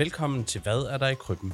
Velkommen 0.00 0.44
til 0.44 0.60
Hvad 0.60 0.82
er 0.82 0.98
der 0.98 1.08
i 1.08 1.14
krybben? 1.14 1.52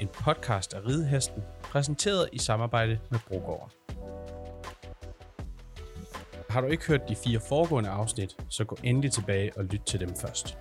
En 0.00 0.08
podcast 0.08 0.74
af 0.74 0.86
Ridehesten, 0.86 1.42
præsenteret 1.62 2.28
i 2.32 2.38
samarbejde 2.38 2.98
med 3.10 3.18
Brogård. 3.28 3.72
Har 6.50 6.60
du 6.60 6.66
ikke 6.66 6.86
hørt 6.86 7.08
de 7.08 7.16
fire 7.24 7.40
foregående 7.48 7.90
afsnit, 7.90 8.36
så 8.48 8.64
gå 8.64 8.78
endelig 8.84 9.12
tilbage 9.12 9.52
og 9.56 9.64
lyt 9.64 9.80
til 9.86 10.00
dem 10.00 10.16
først. 10.16 10.58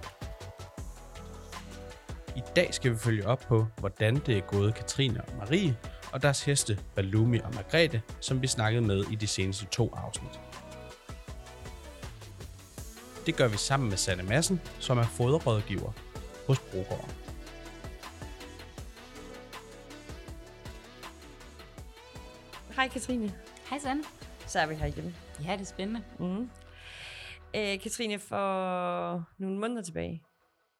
I 2.35 2.41
dag 2.55 2.73
skal 2.73 2.91
vi 2.91 2.97
følge 2.97 3.27
op 3.27 3.39
på, 3.39 3.67
hvordan 3.79 4.15
det 4.15 4.37
er 4.37 4.41
gået 4.41 4.75
Katrine 4.75 5.21
og 5.21 5.37
Marie 5.37 5.77
og 6.11 6.21
deres 6.21 6.43
heste 6.43 6.79
Balumi 6.95 7.39
og 7.39 7.55
Margrethe, 7.55 8.01
som 8.19 8.41
vi 8.41 8.47
snakkede 8.47 8.81
med 8.81 9.03
i 9.11 9.15
de 9.15 9.27
seneste 9.27 9.65
to 9.65 9.93
afsnit. 9.95 10.39
Det 13.25 13.35
gør 13.35 13.47
vi 13.47 13.57
sammen 13.57 13.89
med 13.89 13.97
Sanne 13.97 14.23
Madsen, 14.23 14.61
som 14.79 14.97
er 14.97 15.03
foderrådgiver 15.03 15.91
hos 16.47 16.59
Brogården. 16.59 17.11
Hej 22.75 22.87
Katrine. 22.87 23.31
Hej 23.69 23.79
Sand. 23.79 24.03
Så 24.47 24.59
er 24.59 24.67
vi 24.67 24.75
her 24.75 24.85
igen. 24.85 25.15
Ja, 25.45 25.53
det 25.53 25.61
er 25.61 25.65
spændende. 25.65 26.03
Mm. 26.19 26.49
Æ, 27.53 27.77
Katrine, 27.77 28.19
for 28.19 29.33
nogle 29.37 29.59
måneder 29.59 29.81
tilbage, 29.81 30.23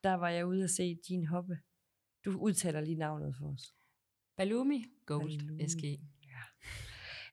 der 0.04 0.14
var 0.14 0.30
jeg 0.30 0.46
ude 0.46 0.64
at 0.64 0.70
se 0.70 0.96
din 1.08 1.26
hoppe. 1.26 1.58
Du 2.26 2.38
udtaler 2.40 2.82
lige 2.82 2.98
navnet 2.98 3.36
for 3.40 3.54
os. 3.54 3.74
Balumi 4.38 4.86
Gold 5.06 5.40
Balumi. 5.40 5.68
SG. 5.68 5.84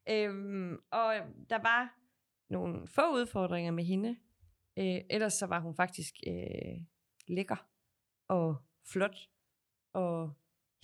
Øhm, 0.08 0.78
og 0.90 1.14
der 1.50 1.62
var 1.62 1.98
nogle 2.50 2.86
få 2.86 3.14
udfordringer 3.14 3.72
med 3.72 3.84
hende. 3.84 4.16
Øh, 4.78 5.00
ellers 5.10 5.32
så 5.32 5.46
var 5.46 5.60
hun 5.60 5.74
faktisk 5.76 6.14
øh, 6.26 6.84
lækker 7.28 7.73
og 8.28 8.56
flot 8.92 9.28
og 9.92 10.32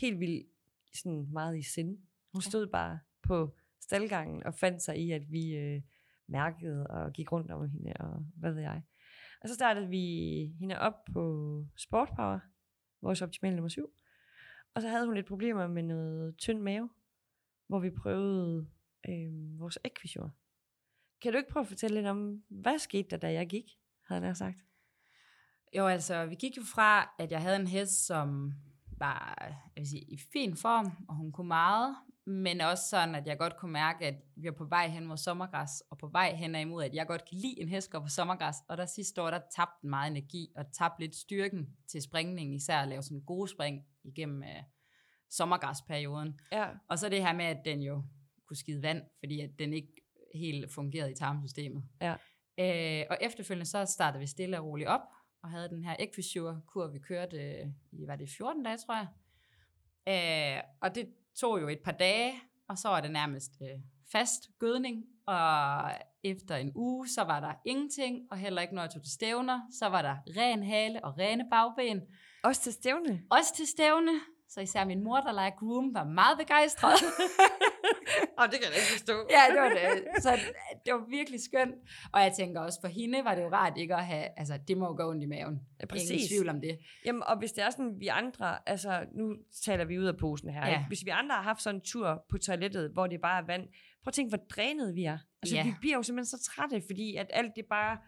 helt 0.01 0.21
vildt 0.21 0.47
sådan 0.95 1.29
meget 1.33 1.59
i 1.59 1.63
sind. 1.63 1.99
Hun 2.33 2.43
stod 2.43 2.67
bare 2.67 2.99
på 3.23 3.55
staldgangen 3.81 4.43
og 4.43 4.55
fandt 4.55 4.83
sig 4.83 4.99
i, 4.99 5.11
at 5.11 5.33
vi 5.33 5.57
øh, 5.57 5.83
mærkede 6.27 6.87
og 6.87 7.13
gik 7.13 7.33
rundt 7.33 7.51
om 7.51 7.69
hende 7.69 7.93
og 8.01 8.27
hvad 8.37 8.53
ved 8.53 8.63
jeg. 8.63 8.83
Og 9.43 9.49
så 9.49 9.55
startede 9.55 9.89
vi 9.89 10.05
hende 10.59 10.79
op 10.79 11.05
på 11.13 11.65
Sportpower, 11.77 12.41
vores 13.03 13.23
optimal 13.23 13.55
nummer 13.55 13.69
7. 13.69 13.91
Og 14.75 14.83
så 14.83 14.89
havde 14.89 15.07
hun 15.07 15.15
lidt 15.15 15.27
problemer 15.27 15.67
med 15.67 15.83
noget 15.83 16.37
tynd 16.37 16.61
mave, 16.61 16.91
hvor 17.67 17.79
vi 17.79 17.91
prøvede 17.91 18.67
øh, 19.09 19.59
vores 19.59 19.79
ekvisor. 19.85 20.31
Kan 21.21 21.33
du 21.33 21.39
ikke 21.39 21.51
prøve 21.51 21.63
at 21.63 21.69
fortælle 21.69 21.95
lidt 21.95 22.07
om, 22.07 22.45
hvad 22.49 22.79
skete 22.79 23.09
der, 23.11 23.17
da 23.17 23.33
jeg 23.33 23.49
gik, 23.49 23.65
havde 24.03 24.23
jeg 24.23 24.37
sagt? 24.37 24.65
Jo, 25.77 25.87
altså, 25.87 26.27
vi 26.27 26.35
gik 26.35 26.57
jo 26.57 26.63
fra, 26.75 27.15
at 27.19 27.33
jeg 27.33 27.41
havde 27.43 27.57
en 27.57 27.67
hest, 27.67 28.07
som 28.07 28.53
var 28.99 29.35
jeg 29.77 29.83
vil 29.83 29.89
sige, 29.89 30.03
i 30.03 30.19
fin 30.33 30.57
form, 30.57 31.07
og 31.09 31.15
hun 31.15 31.33
kunne 31.33 31.49
meget, 31.49 31.97
men 32.27 32.61
også 32.61 32.85
sådan, 32.89 33.15
at 33.15 33.27
jeg 33.27 33.39
godt 33.39 33.57
kunne 33.57 33.73
mærke, 33.73 34.07
at 34.07 34.15
vi 34.37 34.49
var 34.49 34.55
på 34.55 34.65
vej 34.65 34.89
hen 34.89 35.07
mod 35.07 35.17
sommergræs, 35.17 35.83
og 35.91 35.99
på 35.99 36.09
vej 36.09 36.35
hen 36.35 36.55
imod, 36.55 36.85
at 36.85 36.95
jeg 36.95 37.07
godt 37.07 37.25
kan 37.29 37.39
lide 37.39 37.61
en 37.61 37.69
hest 37.69 37.91
går 37.91 38.01
på 38.01 38.09
sommergræs, 38.09 38.57
og 38.69 38.77
der 38.77 38.87
sidste 38.87 39.23
år, 39.23 39.31
der 39.31 39.41
tabte 39.57 39.79
den 39.83 39.91
meget 39.91 40.11
energi, 40.11 40.53
og 40.57 40.65
tabte 40.73 41.01
lidt 41.01 41.17
styrken 41.17 41.67
til 41.89 42.03
springningen, 42.03 42.57
især 42.57 42.79
at 42.79 42.89
lave 42.89 43.03
sådan 43.03 43.21
gode 43.27 43.49
spring 43.49 43.85
igennem 44.05 44.43
øh, 44.43 44.63
sommergræsperioden. 45.31 46.41
Ja. 46.53 46.69
Og 46.89 46.99
så 46.99 47.09
det 47.09 47.23
her 47.23 47.33
med, 47.33 47.45
at 47.45 47.59
den 47.65 47.83
jo 47.83 48.03
kunne 48.47 48.57
skide 48.57 48.83
vand, 48.83 49.03
fordi 49.19 49.41
at 49.41 49.51
den 49.59 49.73
ikke 49.73 49.93
helt 50.35 50.73
fungerede 50.73 51.11
i 51.11 51.15
tarmsystemet. 51.15 51.83
Ja. 52.01 52.15
Øh, 52.59 53.07
og 53.11 53.19
efterfølgende 53.21 53.71
så 53.71 53.85
startede 53.85 54.21
vi 54.21 54.27
stille 54.27 54.59
og 54.59 54.67
roligt 54.67 54.89
op, 54.89 55.01
og 55.43 55.51
havde 55.51 55.69
den 55.69 55.85
her 55.85 55.97
Equisure-kur, 55.99 56.87
vi 56.87 56.99
kørte 56.99 57.37
øh, 57.37 57.67
i, 57.93 58.07
var 58.07 58.17
det 58.17 58.29
14 58.37 58.63
dage, 58.63 58.79
tror 58.79 58.97
jeg. 58.97 59.07
Øh, 60.09 60.63
og 60.81 60.95
det 60.95 61.09
tog 61.35 61.61
jo 61.61 61.69
et 61.69 61.81
par 61.85 61.93
dage, 61.93 62.33
og 62.69 62.79
så 62.79 62.89
var 62.89 63.01
det 63.01 63.11
nærmest 63.11 63.53
øh, 63.63 63.81
fast 64.13 64.51
gødning, 64.59 65.05
og 65.27 65.91
efter 66.23 66.57
en 66.57 66.73
uge, 66.75 67.09
så 67.09 67.23
var 67.23 67.41
der 67.41 67.53
ingenting, 67.65 68.27
og 68.31 68.37
heller 68.37 68.63
ikke 68.63 68.75
når 68.75 68.83
jeg 68.83 68.91
tog 68.91 69.03
til 69.03 69.13
stævner, 69.13 69.61
så 69.73 69.87
var 69.87 70.03
der 70.03 70.17
ren 70.37 70.63
hale 70.63 71.05
og 71.05 71.19
rene 71.19 71.47
bagben. 71.51 72.01
Også 72.45 72.63
til 72.63 72.73
stævne. 72.73 73.23
Også 73.31 73.55
til 73.57 73.67
stævne, 73.67 74.13
så 74.49 74.61
især 74.61 74.85
min 74.85 75.05
mor, 75.05 75.21
der 75.21 75.33
leger 75.33 75.51
groom, 75.51 75.95
var 75.95 76.05
meget 76.05 76.39
begejstret. 76.39 76.93
Åh, 78.41 78.45
det 78.51 78.53
kan 78.61 78.69
jeg 78.69 78.77
ikke 78.83 78.93
forstå. 78.99 79.13
ja, 79.31 79.43
det 79.53 79.61
var 79.63 79.69
det. 79.69 80.23
Så 80.23 80.31
det 80.85 80.93
var 80.95 81.05
virkelig 81.11 81.41
skønt. 81.43 81.75
Og 82.13 82.21
jeg 82.21 82.33
tænker 82.33 82.61
også, 82.61 82.79
for 82.81 82.89
hende 82.89 83.25
var 83.25 83.35
det 83.35 83.43
jo 83.43 83.49
rart 83.53 83.73
ikke 83.79 83.95
at 83.95 84.07
have, 84.07 84.27
altså 84.37 84.59
det 84.69 84.79
må 84.79 84.87
jo 84.87 84.95
gå 84.97 85.11
ondt 85.11 85.23
i 85.23 85.27
maven. 85.27 85.55
Ja, 85.55 85.85
Ingen 85.85 85.89
præcis. 85.89 86.29
tvivl 86.29 86.49
om 86.49 86.61
det. 86.61 86.79
Jamen, 87.07 87.23
og 87.23 87.39
hvis 87.39 87.53
det 87.53 87.65
er 87.65 87.71
sådan, 87.71 87.95
vi 87.99 88.07
andre, 88.09 88.69
altså 88.69 89.07
nu 89.13 89.35
taler 89.65 89.85
vi 89.85 89.99
ud 89.99 90.05
af 90.05 90.17
posen 90.17 90.51
her, 90.51 90.67
Ja. 90.67 90.73
ja. 90.73 90.85
hvis 90.89 91.05
vi 91.05 91.11
andre 91.11 91.35
har 91.35 91.43
haft 91.43 91.63
sådan 91.63 91.75
en 91.77 91.81
tur 91.85 92.25
på 92.31 92.39
toilettet, 92.39 92.91
hvor 92.91 93.07
det 93.07 93.21
bare 93.21 93.43
er 93.43 93.47
vand, 93.47 93.63
prøv 94.03 94.09
at 94.11 94.15
tænke, 94.15 94.29
hvor 94.37 94.45
drænet 94.57 94.95
vi 94.95 95.05
er. 95.05 95.19
Altså, 95.43 95.57
Ja. 95.57 95.65
vi 95.65 95.75
bliver 95.81 95.97
jo 95.97 96.03
simpelthen 96.03 96.39
så 96.39 96.51
trætte, 96.51 96.83
fordi 96.87 97.17
at 97.17 97.27
alt 97.31 97.53
det 97.57 97.65
bare 97.71 97.99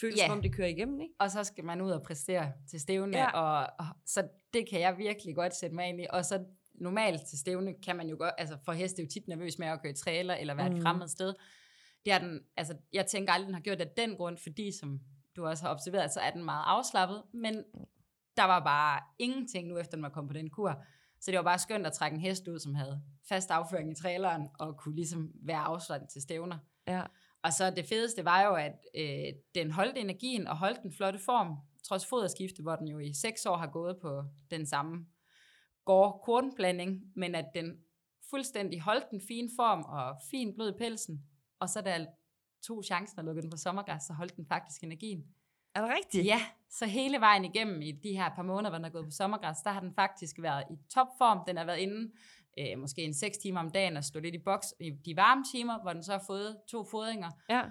føles, 0.00 0.18
Ja. 0.18 0.26
som 0.26 0.32
om 0.36 0.42
det 0.42 0.54
kører 0.56 0.68
igennem, 0.68 1.00
ikke? 1.00 1.14
Og 1.20 1.30
så 1.30 1.44
skal 1.44 1.64
man 1.64 1.80
ud 1.80 1.90
og 1.90 2.02
præstere 2.02 2.52
til 2.70 2.80
stævne, 2.80 3.18
Ja. 3.18 3.30
og, 3.30 3.66
og, 3.78 3.86
så 4.06 4.28
det 4.54 4.68
kan 4.70 4.80
jeg 4.80 4.98
virkelig 4.98 5.34
godt 5.34 5.54
sætte 5.56 5.76
mig 5.76 5.86
ind 5.88 6.00
i. 6.00 6.06
Og 6.10 6.24
så 6.24 6.44
normalt 6.74 7.26
til 7.26 7.38
stævne 7.38 7.74
kan 7.74 7.96
man 7.96 8.08
jo 8.08 8.16
godt, 8.18 8.34
altså 8.38 8.56
for 8.64 8.72
heste 8.72 9.02
er 9.02 9.04
jo 9.04 9.10
tit 9.10 9.28
nervøs 9.28 9.58
med 9.58 9.66
at 9.66 9.82
køre 9.82 9.92
i 9.92 9.96
trailer, 9.96 10.34
eller 10.34 10.54
være 10.54 10.66
et 10.66 10.72
Mm. 10.76 10.82
fremmed 10.82 11.08
sted. 11.08 11.34
Det 12.04 12.12
er 12.12 12.18
den, 12.18 12.40
altså 12.56 12.76
jeg 12.92 13.06
tænker 13.06 13.32
aldrig, 13.32 13.46
den 13.46 13.54
har 13.54 13.60
gjort 13.60 13.78
det 13.78 13.84
af 13.84 13.90
den 13.96 14.16
grund, 14.16 14.38
fordi 14.42 14.72
som 14.80 15.00
du 15.36 15.46
også 15.46 15.64
har 15.64 15.70
observeret, 15.74 16.12
så 16.12 16.20
er 16.20 16.30
den 16.30 16.44
meget 16.44 16.64
afslappet, 16.66 17.22
men 17.34 17.54
der 18.36 18.44
var 18.44 18.64
bare 18.64 19.00
ingenting 19.18 19.68
nu, 19.68 19.78
efter 19.78 19.96
den 19.96 20.02
var 20.02 20.08
kommet 20.08 20.30
på 20.30 20.38
den 20.38 20.50
kur. 20.50 20.82
Så 21.20 21.30
det 21.30 21.36
var 21.38 21.44
bare 21.44 21.58
skønt 21.58 21.86
at 21.86 21.92
trække 21.92 22.14
en 22.14 22.20
hest 22.20 22.48
ud, 22.48 22.58
som 22.58 22.74
havde 22.74 23.02
fast 23.28 23.50
afføring 23.50 23.90
i 23.92 23.94
traileren, 23.94 24.48
og 24.58 24.76
kunne 24.78 24.94
ligesom 24.94 25.30
være 25.42 25.58
afslappet 25.58 26.08
til 26.08 26.22
stævner. 26.22 26.58
Ja. 26.88 27.02
Og 27.42 27.52
så 27.52 27.70
det 27.70 27.86
fedeste 27.86 28.24
var 28.24 28.42
jo, 28.42 28.54
at 28.54 28.72
øh, 28.96 29.32
den 29.54 29.70
holdt 29.70 29.98
energien 29.98 30.46
og 30.46 30.56
holdt 30.56 30.82
den 30.82 30.92
flotte 30.92 31.18
form, 31.18 31.56
trods 31.84 32.06
foderskifte, 32.06 32.62
hvor 32.62 32.76
den 32.76 32.88
jo 32.88 32.98
i 32.98 33.12
seks 33.12 33.46
år 33.46 33.56
har 33.56 33.66
gået 33.66 33.96
på 34.02 34.24
den 34.50 34.66
samme 34.66 35.06
gård 35.84 36.22
kornblanding, 36.24 37.12
men 37.14 37.34
at 37.34 37.46
den 37.54 37.78
fuldstændig 38.30 38.80
holdt 38.80 39.10
den 39.10 39.20
fine 39.28 39.50
form 39.56 39.82
og 39.82 40.16
fin 40.30 40.54
blød 40.54 40.74
i 40.74 40.78
pelsen. 40.78 41.24
Og 41.60 41.68
så 41.68 41.80
da 41.80 41.90
jeg 41.90 42.06
tog 42.66 42.84
chancen 42.84 43.18
og 43.18 43.24
lukkede 43.24 43.42
den 43.42 43.50
på 43.50 43.56
sommergræs, 43.56 44.02
så 44.02 44.12
holdt 44.12 44.36
den 44.36 44.46
faktisk 44.46 44.84
energien. 44.84 45.24
Er 45.74 45.80
det 45.80 45.90
rigtigt? 45.96 46.26
Ja, 46.26 46.40
så 46.70 46.86
hele 46.86 47.20
vejen 47.20 47.44
igennem 47.44 47.82
i 47.82 47.92
de 47.92 48.16
her 48.16 48.34
par 48.34 48.42
måneder, 48.42 48.70
hvor 48.70 48.78
den 48.78 48.84
har 48.84 48.90
gået 48.90 49.04
på 49.04 49.10
sommergræs, 49.10 49.56
der 49.64 49.70
har 49.70 49.80
den 49.80 49.94
faktisk 49.94 50.36
været 50.38 50.64
i 50.70 50.74
topform. 50.94 51.38
Den 51.46 51.56
har 51.56 51.64
været 51.64 51.78
inde 51.78 52.12
øh, 52.58 52.78
måske 52.78 53.02
en 53.02 53.14
6 53.14 53.38
timer 53.38 53.60
om 53.60 53.70
dagen 53.70 53.96
og 53.96 54.04
stå 54.04 54.20
lidt 54.20 54.34
i 54.34 54.38
boks 54.38 54.74
i 54.80 54.90
de 54.90 55.16
varme 55.16 55.44
timer, 55.52 55.82
hvor 55.82 55.92
den 55.92 56.02
så 56.02 56.12
har 56.12 56.24
fået 56.26 56.56
to 56.68 56.84
fodringer. 56.84 57.30
Ja. 57.50 57.62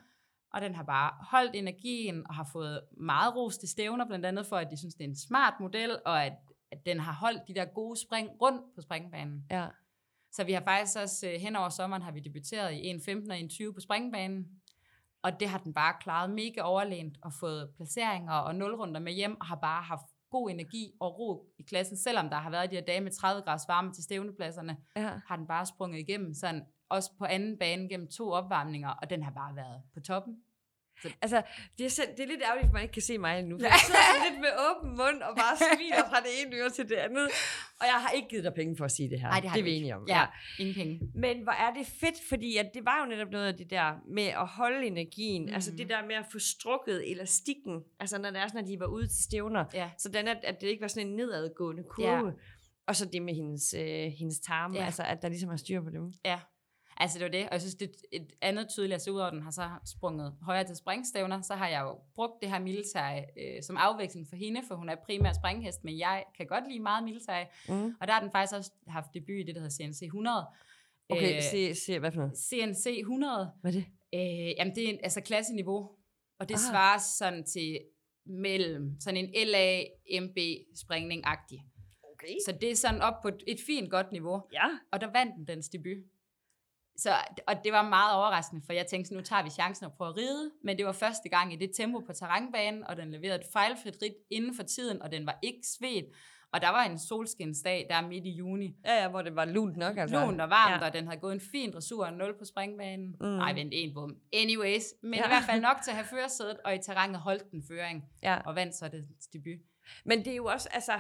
Og 0.54 0.62
den 0.62 0.76
har 0.76 0.84
bare 0.84 1.12
holdt 1.22 1.56
energien 1.56 2.28
og 2.28 2.36
har 2.36 2.50
fået 2.54 2.82
meget 2.98 3.36
ros 3.36 3.58
til 3.58 3.70
stævner, 3.70 4.06
blandt 4.06 4.26
andet 4.26 4.46
for, 4.46 4.58
at 4.58 4.68
de 4.72 4.78
synes, 4.78 4.96
det 4.96 5.04
er 5.04 5.10
en 5.10 5.16
smart 5.16 5.54
model, 5.60 6.00
og 6.06 6.26
at, 6.26 6.34
at 6.74 6.86
den 6.86 7.00
har 7.00 7.14
holdt 7.14 7.48
de 7.48 7.54
der 7.54 7.66
gode 7.66 8.00
spring 8.00 8.30
rundt 8.42 8.76
på 8.76 8.82
springbanen. 8.82 9.46
Ja. 9.52 9.68
Så 10.32 10.44
vi 10.44 10.54
har 10.54 10.62
faktisk 10.62 10.98
også 10.98 11.28
øh, 11.28 11.34
hen 11.34 11.56
over 11.56 11.70
sommeren 11.70 12.02
har 12.02 12.12
vi 12.12 12.20
debuteret 12.20 12.74
i 12.74 12.92
1.15 12.92 13.32
og 13.32 13.38
1.20 13.38 13.74
på 13.74 13.80
springbanen. 13.80 14.48
Og 15.22 15.40
det 15.40 15.50
har 15.50 15.58
den 15.58 15.74
bare 15.74 15.94
klaret 16.02 16.30
mega 16.30 16.62
overlænt 16.62 17.18
og 17.22 17.34
fået 17.34 17.70
placeringer 17.76 18.34
og 18.34 18.56
nulrunder 18.56 19.00
med 19.00 19.14
hjem, 19.14 19.40
og 19.40 19.46
har 19.46 19.56
bare 19.56 19.84
haft 19.84 20.06
god 20.30 20.50
energi 20.50 20.92
og 21.00 21.20
ro 21.20 21.54
i 21.60 21.64
klassen, 21.64 21.98
selvom 21.98 22.30
der 22.30 22.38
har 22.38 22.50
været 22.50 22.72
de 22.72 22.76
her 22.76 22.84
dage 22.84 23.02
med 23.02 23.12
30 23.12 23.42
grader 23.42 23.64
varme 23.68 23.94
til 23.94 24.04
stævnepladserne, 24.04 24.78
ja. 24.96 25.20
har 25.28 25.36
den 25.36 25.48
bare 25.48 25.66
sprunget 25.66 26.00
igennem, 26.00 26.34
sådan 26.34 26.66
også 26.90 27.12
på 27.18 27.26
anden 27.26 27.58
bane 27.58 27.90
gennem 27.90 28.08
to 28.08 28.32
opvarmninger, 28.32 28.90
og 28.90 29.10
den 29.10 29.24
har 29.24 29.32
bare 29.32 29.56
været 29.56 29.82
på 29.94 30.00
toppen. 30.00 30.38
Altså, 31.22 31.42
det 31.78 31.86
er, 31.86 31.90
selv, 31.90 32.08
det 32.18 32.20
er 32.20 32.28
lidt 32.28 32.42
ærgerligt, 32.42 32.68
at 32.68 32.74
man 32.74 32.82
ikke 32.82 32.94
kan 32.94 33.02
se 33.02 33.18
mig 33.18 33.44
nu. 33.44 33.58
Ja. 33.60 33.64
jeg 33.74 33.80
sidder 33.86 34.30
lidt 34.30 34.40
med 34.42 34.50
åben 34.68 34.90
mund 34.90 35.22
og 35.22 35.36
bare 35.36 35.56
smiler 35.58 36.04
fra 36.10 36.20
det 36.20 36.32
ene 36.42 36.56
øre 36.56 36.70
til 36.70 36.90
det 36.90 36.96
andet. 36.96 37.28
Og 37.80 37.86
jeg 37.92 37.98
har 38.04 38.12
ikke 38.12 38.28
givet 38.28 38.44
dig 38.44 38.54
penge 38.54 38.78
for 38.78 38.86
at 38.86 38.92
sige 38.92 39.10
det 39.10 39.20
her. 39.20 39.28
Nej, 39.28 39.40
det 39.40 39.50
har 39.50 39.56
det 39.56 39.62
er 39.62 39.64
vi 39.64 39.72
enige 39.72 39.96
om. 39.96 40.06
Ja, 40.08 40.26
ingen 40.60 40.76
penge. 40.76 41.00
Men 41.16 41.44
hvor 41.44 41.52
er 41.52 41.74
det 41.74 41.88
fedt, 41.88 42.16
fordi 42.30 42.58
at 42.58 42.70
det 42.74 42.86
var 42.86 43.04
jo 43.04 43.06
netop 43.10 43.32
noget 43.32 43.48
af 43.48 43.54
det 43.54 43.70
der 43.70 43.94
med 44.08 44.24
at 44.24 44.48
holde 44.48 44.88
energien. 44.88 45.46
Mm. 45.46 45.54
Altså 45.54 45.72
det 45.72 45.90
der 45.90 46.06
med 46.06 46.16
at 46.16 46.26
få 46.32 46.40
strukket 46.40 47.12
elastikken. 47.12 47.84
Altså 48.00 48.18
når 48.18 48.30
det 48.30 48.40
er 48.40 48.48
sådan, 48.48 48.64
at 48.64 48.68
de 48.68 48.80
var 48.80 48.86
ude 48.86 49.08
til 49.08 49.24
stævner. 49.24 49.66
Ja. 49.74 49.90
Sådan 49.98 50.28
at, 50.28 50.38
at 50.44 50.62
det 50.62 50.68
ikke 50.68 50.82
var 50.82 50.88
sådan 50.88 51.08
en 51.08 51.16
nedadgående 51.16 51.84
kurve. 51.90 52.28
Ja. 52.28 52.34
Og 52.88 52.96
så 52.96 53.06
det 53.06 53.22
med 53.22 53.36
hendes, 53.36 53.74
øh, 53.74 54.12
hendes 54.20 54.40
tarme, 54.40 54.76
ja. 54.76 54.80
Ja. 54.80 54.86
altså 54.86 55.04
at 55.04 55.22
der 55.22 55.30
ligesom 55.30 55.50
er 55.50 55.56
styr 55.56 55.82
på 55.82 55.90
dem. 55.90 56.14
Ja, 56.26 56.40
altså 56.98 57.20
det 57.20 57.26
var 57.26 57.32
det. 57.32 57.44
Og 57.46 57.52
jeg 57.52 57.62
synes, 57.62 57.76
det 57.76 57.90
er 57.90 57.94
et 58.12 58.34
andet 58.42 58.70
tydeligt, 58.70 58.94
altså 58.94 59.12
udover 59.12 59.30
den 59.30 59.42
har 59.42 59.52
så 59.52 59.70
sprunget 59.86 60.36
højere 60.42 60.64
til 60.64 60.76
springstævner, 60.76 61.42
så 61.42 61.56
har 61.56 61.68
jeg 61.68 61.82
jo 61.82 62.00
brugt 62.16 62.42
det 62.42 62.50
her 62.50 62.60
militære 62.60 63.26
øh, 63.38 63.64
som 63.64 63.78
afveksling 63.78 64.28
for 64.30 64.36
hende, 64.36 64.62
for 64.68 64.76
hun 64.76 64.90
er 64.90 64.96
primær 64.96 65.34
springhest, 65.34 65.84
men 65.84 66.00
jeg 66.00 66.24
kan 66.38 66.46
godt 66.48 66.68
lide 66.68 66.80
meget 66.80 67.04
militære. 67.04 67.46
Mm. 67.70 67.96
Og 68.02 68.08
der 68.08 68.14
har 68.14 68.22
den 68.22 68.32
faktisk 68.32 68.54
også 68.58 68.72
haft 68.88 69.08
debut 69.14 69.36
i 69.40 69.44
det, 69.44 69.56
der 69.56 69.62
hedder 69.62 69.76
CNC 69.76 70.02
100. 70.02 70.46
Okay, 71.10 71.36
Øh, 71.38 71.44
se, 71.44 71.76
se, 71.76 72.00
hvad 72.00 72.12
for 72.12 72.20
noget? 72.20 72.38
CNC 72.38 72.86
100, 73.00 73.52
Hvad 73.62 73.72
er 73.72 73.76
det? 73.76 73.86
øh, 74.14 74.56
jamen 74.58 74.76
det 74.76 74.90
er 74.90 74.98
altså 75.04 75.22
klasseniveau, 75.22 75.90
og 76.40 76.50
det 76.50 76.56
Ah. 76.56 76.60
svarer 76.72 77.00
sådan 77.18 77.44
til 77.44 77.80
mellem 78.26 78.96
sådan 79.00 79.18
en 79.18 79.30
LA-MB 79.48 80.38
springning-agtig. 80.76 81.64
Okay. 82.14 82.36
Så 82.46 82.52
det 82.62 82.72
er 82.72 82.76
sådan 82.76 83.02
op 83.02 83.22
på 83.22 83.30
et 83.48 83.60
fint 83.68 83.92
godt 83.92 84.12
niveau. 84.12 84.42
Ja. 84.54 84.66
Og 84.92 85.02
der 85.02 85.08
vandt 85.12 85.36
den 85.38 85.48
dens 85.48 85.70
debut. 85.70 85.98
Så, 86.98 87.10
og 87.48 87.56
det 87.64 87.72
var 87.74 87.90
meget 87.90 88.16
overraskende, 88.16 88.62
for 88.66 88.74
jeg 88.74 88.88
tænkte, 88.88 89.14
nu 89.14 89.22
tager 89.22 89.44
vi 89.44 89.50
chancen 89.50 89.86
og 89.86 89.94
prøver 89.94 90.12
at 90.12 90.18
ride, 90.18 90.52
men 90.64 90.78
det 90.78 90.86
var 90.86 90.92
første 90.92 91.30
gang 91.30 91.54
i 91.54 91.56
det 91.56 91.72
tempo 91.78 92.00
på 92.00 92.14
terrænbanen, 92.14 92.84
og 92.88 92.98
den 92.98 93.12
leverede 93.12 93.40
et 93.40 93.46
fejlfrit 93.54 93.98
rit 94.02 94.14
inden 94.32 94.56
for 94.56 94.64
tiden, 94.64 95.02
og 95.02 95.12
den 95.12 95.26
var 95.26 95.40
ikke 95.44 95.60
svedt. 95.64 96.06
Og 96.54 96.62
der 96.62 96.70
var 96.70 96.84
en 96.84 97.00
solskinsdag 97.00 97.86
der 97.90 98.02
midt 98.08 98.26
i 98.26 98.30
juni. 98.30 98.76
Ja, 98.86 99.02
ja, 99.02 99.08
hvor 99.08 99.22
det 99.22 99.36
var 99.36 99.46
lunt 99.46 99.78
nok. 99.78 99.98
Altså. 99.98 100.26
Lunt 100.26 100.42
og 100.42 100.50
varmt, 100.50 100.82
Ja. 100.82 100.88
og 100.88 100.94
den 100.94 101.06
havde 101.08 101.20
gået 101.20 101.34
en 101.34 101.42
fin 101.52 101.74
dressur, 101.74 102.06
en 102.06 102.14
0 102.14 102.38
på 102.40 102.46
springbanen. 102.46 103.16
Mm. 103.22 103.26
Nej, 103.28 103.54
vent, 103.54 103.70
en 103.76 103.94
bum. 103.94 104.16
Anyways, 104.34 104.84
men 105.04 105.14
ja. 105.14 105.26
i 105.26 105.28
hvert 105.28 105.44
fald 105.44 105.62
nok 105.62 105.78
til 105.84 105.92
at 105.92 105.96
have 105.98 106.06
førersædet, 106.08 106.58
og 106.66 106.76
i 106.76 106.78
terrænet 106.78 107.20
holdt 107.20 107.52
den 107.52 107.64
føring, 107.70 108.04
Ja. 108.24 108.38
og 108.46 108.56
vandt 108.56 108.76
så 108.76 108.88
det 108.88 109.08
debut. 109.34 109.60
Men 110.06 110.20
det 110.20 110.28
er 110.28 110.36
jo 110.36 110.46
også, 110.46 110.70
altså, 110.72 110.94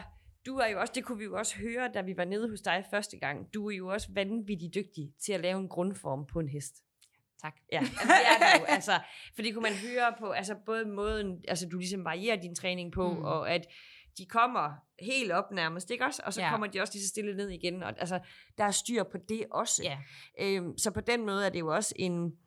du 0.45 0.57
er 0.57 0.68
jo 0.68 0.80
også, 0.80 0.94
det 0.95 1.06
kunne 1.06 1.18
vi 1.18 1.24
jo 1.24 1.38
også 1.38 1.56
høre, 1.57 1.92
da 1.94 2.01
vi 2.01 2.18
var 2.18 2.25
nede 2.25 2.50
hos 2.50 2.62
dig 2.62 2.86
første 2.92 3.18
gang. 3.18 3.54
Du 3.54 3.69
er 3.69 3.75
jo 3.75 3.88
også 3.88 4.07
vanvittigt 4.12 4.75
dygtig 4.75 5.13
til 5.25 5.34
at 5.34 5.40
lave 5.40 5.60
en 5.60 5.69
grundform 5.69 6.25
på 6.25 6.40
en 6.40 6.48
hest. 6.48 6.75
Tak. 7.42 7.56
Ja, 7.72 7.80
altså, 7.80 8.04
det 8.04 8.48
er 8.48 8.60
jo. 8.60 8.66
Altså, 8.66 9.00
for 9.36 9.42
det 9.42 9.54
kunne 9.54 9.63
man 9.63 9.74
høre 9.74 10.13
på, 10.19 10.31
altså 10.31 10.56
både 10.66 10.86
måden, 10.86 11.44
altså 11.48 11.69
du 11.69 11.78
ligesom 11.78 12.06
varierer 12.06 12.42
din 12.42 12.56
træning 12.56 12.92
på, 12.92 13.13
mm. 13.13 13.22
Og 13.22 13.51
at 13.51 13.68
de 14.18 14.25
kommer 14.25 14.74
helt 15.00 15.31
op 15.31 15.51
nærmest, 15.51 15.92
ikke 15.92 16.06
også? 16.06 16.22
Og 16.25 16.34
så. 16.34 16.42
Ja. 16.42 16.50
kommer 16.50 16.68
de 16.68 16.81
også 16.81 16.94
lige 16.94 17.04
så 17.04 17.10
stille 17.10 17.36
ned 17.36 17.50
igen. 17.50 17.84
Og, 17.84 17.94
altså, 17.98 18.19
der 18.57 18.63
er 18.63 18.72
styr 18.72 19.04
på 19.04 19.18
det 19.30 19.46
også. 19.51 19.84
Ja, 19.84 19.98
Øhm, 20.39 20.78
så 20.78 20.92
på 20.92 21.01
den 21.01 21.25
måde 21.25 21.46
er 21.46 21.50
det 21.50 21.60
jo 21.60 21.74
også 21.75 21.94
en 21.96 22.38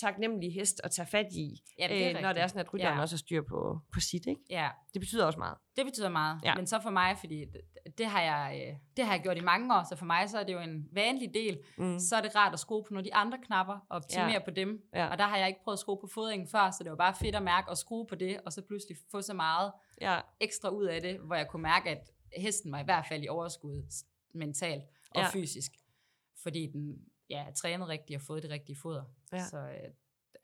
taknemmelig 0.00 0.54
hest 0.54 0.80
at 0.84 0.90
tage 0.90 1.06
fat 1.06 1.26
i, 1.32 1.62
ja 1.78 1.88
det 1.88 2.16
øh, 2.16 2.22
når 2.22 2.32
det 2.32 2.42
er 2.42 2.46
sådan, 2.46 2.60
at 2.60 2.74
rytteren 2.74 2.94
ja. 2.96 3.00
Også 3.00 3.14
har 3.14 3.18
styr 3.18 3.42
på, 3.42 3.80
på 3.92 4.00
sit, 4.00 4.26
ikke? 4.26 4.40
Ja, 4.50 4.68
Det 4.94 5.00
betyder 5.00 5.26
også 5.26 5.38
meget. 5.38 5.56
Det 5.76 5.84
betyder 5.84 6.08
meget. 6.08 6.40
Ja. 6.44 6.54
Men 6.54 6.66
så 6.66 6.80
for 6.82 6.90
mig, 6.90 7.16
fordi 7.18 7.44
det, 7.44 7.60
det, 7.98 8.06
har 8.06 8.22
jeg, 8.22 8.62
øh, 8.68 8.74
det 8.96 9.04
har 9.04 9.12
jeg 9.12 9.22
gjort 9.22 9.36
i 9.36 9.40
mange 9.40 9.74
år, 9.74 9.84
så 9.88 9.96
for 9.96 10.04
mig 10.06 10.30
så 10.30 10.38
er 10.38 10.44
det 10.44 10.52
jo 10.52 10.60
en 10.60 10.88
vanlig 10.92 11.34
del. 11.34 11.58
Mm. 11.78 11.98
Så 11.98 12.16
er 12.16 12.20
det 12.20 12.36
rart 12.36 12.52
at 12.52 12.58
skrue 12.58 12.84
på 12.84 12.92
nogle 12.92 13.00
af 13.00 13.04
de 13.04 13.14
andre 13.14 13.38
knapper 13.46 13.74
og 13.74 13.96
optimere 13.96 14.30
Ja. 14.32 14.44
på 14.44 14.50
dem. 14.50 14.82
Ja. 14.94 15.06
Og 15.06 15.18
der 15.18 15.24
har 15.24 15.36
jeg 15.36 15.48
ikke 15.48 15.60
prøvet 15.64 15.76
at 15.76 15.80
skrue 15.80 15.98
på 16.00 16.06
fodringen 16.06 16.48
før, 16.48 16.70
så 16.70 16.82
det 16.84 16.90
var 16.90 16.96
bare 16.96 17.14
fedt 17.14 17.34
at 17.34 17.42
mærke 17.42 17.70
at 17.70 17.78
skrue 17.78 18.06
på 18.06 18.14
det, 18.14 18.40
og 18.46 18.52
så 18.52 18.62
pludselig 18.62 18.96
få 19.10 19.22
så 19.22 19.34
meget 19.34 19.72
Ja, 20.00 20.20
ekstra 20.40 20.68
ud 20.68 20.84
af 20.84 21.00
det, 21.00 21.18
hvor 21.18 21.34
jeg 21.34 21.48
kunne 21.48 21.62
mærke, 21.62 21.90
at 21.90 22.10
hesten 22.36 22.72
var 22.72 22.80
i 22.80 22.84
hvert 22.84 23.06
fald 23.08 23.22
i 23.24 23.28
overskud 23.28 23.82
mentalt 24.34 24.82
og 25.10 25.20
ja. 25.22 25.28
fysisk. 25.28 25.72
Fordi 26.42 26.66
den 26.72 26.98
ja, 27.30 27.44
er 27.48 27.52
trænet 27.52 27.88
rigtigt 27.88 28.16
og 28.16 28.22
fået 28.26 28.42
det 28.42 28.50
rigtige 28.50 28.76
foder. 28.76 29.04
Ja. 29.32 29.44
Så 29.44 29.58
øh, 29.58 29.90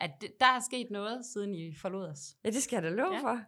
at 0.01 0.11
det, 0.21 0.31
der 0.41 0.47
er 0.47 0.61
sket 0.61 0.91
noget, 0.91 1.25
siden 1.27 1.55
I 1.55 1.75
forlod 1.75 2.05
os. 2.07 2.37
ja 2.45 2.51
det 2.51 2.63
skal 2.63 2.77
jeg 2.77 2.83
da 2.83 2.89
love 2.89 3.13
ja. 3.15 3.19
Ja. 3.19 3.23
for. 3.23 3.45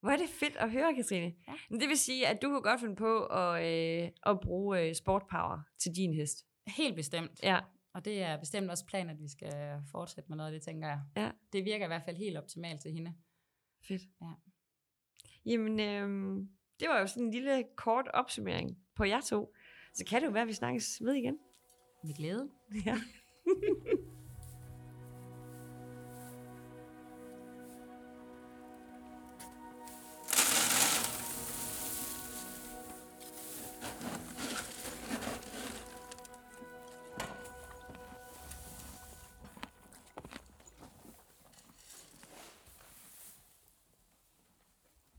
Hvor 0.00 0.10
er 0.10 0.16
det 0.16 0.28
fedt 0.28 0.56
at 0.56 0.70
høre, 0.70 0.94
Katrine. 0.94 1.34
Ja. 1.48 1.52
Men 1.70 1.80
det 1.80 1.88
vil 1.88 1.98
sige, 1.98 2.26
at 2.28 2.42
du 2.42 2.48
kunne 2.48 2.62
godt 2.62 2.80
finde 2.80 2.96
på 2.96 3.24
at, 3.26 3.64
øh, 3.66 4.10
at 4.26 4.40
bruge 4.40 4.80
øh, 4.88 4.94
sportpower 4.94 5.60
til 5.78 5.92
din 5.96 6.14
hest. 6.14 6.46
Helt 6.66 6.96
bestemt. 6.96 7.40
Ja, 7.42 7.60
Og 7.94 8.04
det 8.04 8.22
er 8.22 8.38
bestemt 8.38 8.70
også 8.70 8.86
planen, 8.86 9.10
at 9.10 9.20
vi 9.20 9.28
skal 9.28 9.82
fortsætte 9.90 10.28
med 10.28 10.36
noget 10.36 10.52
af 10.52 10.58
det, 10.58 10.62
tænker 10.62 10.88
jeg. 10.88 11.00
Ja. 11.16 11.30
Det 11.52 11.64
virker 11.64 11.84
i 11.84 11.88
hvert 11.88 12.02
fald 12.04 12.16
helt 12.16 12.36
optimalt 12.36 12.80
til 12.82 12.92
hende. 12.92 13.14
fedt. 13.88 14.02
Ja. 14.22 14.26
Jamen, 15.46 15.80
øh, 15.80 16.36
det 16.80 16.88
var 16.88 16.98
jo 17.00 17.06
sådan 17.06 17.22
en 17.22 17.30
lille 17.30 17.64
kort 17.76 18.08
opsummering 18.14 18.78
på 18.96 19.04
jer 19.04 19.20
to. 19.20 19.54
Så 19.94 20.04
kan 20.04 20.20
det 20.20 20.26
jo 20.26 20.32
være, 20.32 20.42
at 20.42 20.48
vi 20.48 20.52
snakkes 20.52 21.02
ved 21.04 21.14
igen. 21.14 21.38
Med 22.04 22.14
glæde. 22.14 22.50
Ja. 22.86 22.96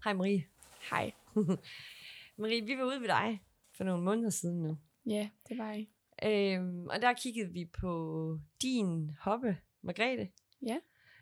Hej 0.03 0.13
Marie. 0.13 0.45
Hej. 0.89 1.11
Marie, 2.38 2.65
vi 2.65 2.77
var 2.77 2.83
ude 2.83 3.01
ved 3.01 3.07
dig 3.07 3.41
for 3.77 3.83
nogle 3.83 4.03
måneder 4.03 4.29
siden 4.29 4.61
nu. 4.61 4.77
Ja, 5.05 5.29
det 5.50 5.57
var 5.57 5.73
I. 5.73 5.89
Øhm, 6.23 6.88
og 6.88 7.01
der 7.01 7.13
kiggede 7.13 7.53
vi 7.53 7.65
på 7.65 8.39
din 8.61 9.11
hoppe, 9.19 9.57
Margrethe. 9.81 10.31
Ja. 10.65 10.79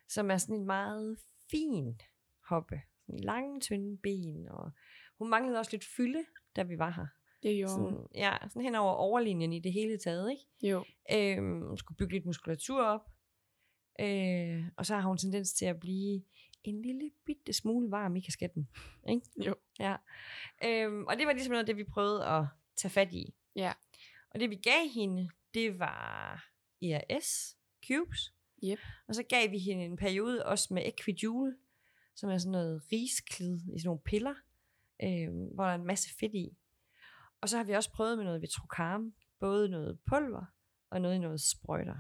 Som 0.09 0.31
er 0.31 0.37
sådan 0.37 0.55
en 0.55 0.65
meget 0.65 1.17
fin 1.51 2.01
hoppe. 2.49 2.81
Sådan 3.05 3.19
lange, 3.19 3.59
tynde 3.59 3.97
ben. 3.97 4.47
Og 4.49 4.71
hun 5.17 5.29
manglede 5.29 5.59
også 5.59 5.71
lidt 5.71 5.85
fylde, 5.97 6.25
da 6.55 6.63
vi 6.63 6.77
var 6.77 6.91
her. 6.91 7.07
Det 7.43 7.57
gjorde. 7.57 7.73
Sådan, 7.73 8.07
ja, 8.15 8.37
sådan 8.41 8.61
hen 8.61 8.75
over 8.75 8.93
overlinjen 8.93 9.53
i 9.53 9.59
det 9.59 9.73
hele 9.73 9.97
taget, 9.97 10.31
ikke? 10.31 10.71
Jo. 10.73 10.85
Øhm, 11.13 11.77
skulle 11.77 11.97
bygge 11.97 12.13
lidt 12.13 12.25
muskulatur 12.25 12.83
op. 12.83 13.09
Øh, 13.99 14.63
og 14.77 14.85
så 14.85 14.95
har 14.95 15.07
hun 15.07 15.17
tendens 15.17 15.53
til 15.53 15.65
at 15.65 15.79
blive 15.79 16.23
en 16.63 16.81
lille 16.81 17.11
bitte 17.25 17.53
smule 17.53 17.91
varm 17.91 18.15
i 18.15 18.19
kasketten. 18.19 18.69
Ikke? 19.09 19.27
Jo. 19.45 19.55
Ja. 19.79 19.95
Øhm, 20.65 21.05
og 21.05 21.17
det 21.17 21.27
var 21.27 21.33
ligesom 21.33 21.51
noget 21.51 21.63
af 21.63 21.65
det, 21.65 21.77
vi 21.77 21.83
prøvede 21.83 22.25
at 22.25 22.45
tage 22.75 22.91
fat 22.91 23.13
i. 23.13 23.33
Ja. 23.55 23.73
Og 24.29 24.39
det 24.39 24.49
vi 24.49 24.55
gav 24.55 24.89
hende, 24.93 25.29
det 25.53 25.79
var 25.79 26.45
ERS 26.81 27.57
Cubes. 27.87 28.33
Yep. 28.63 28.79
Og 29.07 29.15
så 29.15 29.23
gav 29.23 29.51
vi 29.51 29.57
hende 29.57 29.85
en 29.85 29.97
periode 29.97 30.45
også 30.45 30.73
med 30.73 30.83
Equidule, 30.85 31.57
som 32.15 32.29
er 32.29 32.37
sådan 32.37 32.51
noget 32.51 32.81
risklid 32.91 33.55
i 33.55 33.79
sådan 33.79 33.87
nogle 33.87 34.01
piller, 34.01 34.35
øhm, 35.03 35.45
hvor 35.53 35.63
der 35.63 35.71
er 35.71 35.75
en 35.75 35.85
masse 35.85 36.09
fedt 36.19 36.33
i. 36.33 36.57
Og 37.41 37.49
så 37.49 37.57
har 37.57 37.63
vi 37.63 37.73
også 37.73 37.91
prøvet 37.91 38.17
med 38.17 38.25
noget 38.25 38.41
Vitrocarm, 38.41 39.13
både 39.39 39.69
noget 39.69 39.99
pulver 40.05 40.45
og 40.89 41.01
noget 41.01 41.15
i 41.15 41.19
noget 41.19 41.41
sprøjter. 41.41 41.97